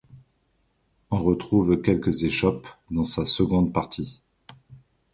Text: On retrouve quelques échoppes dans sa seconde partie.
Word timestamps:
On 1.11 1.19
retrouve 1.21 1.79
quelques 1.79 2.23
échoppes 2.23 2.67
dans 2.89 3.05
sa 3.05 3.23
seconde 3.27 3.71
partie. 3.71 4.19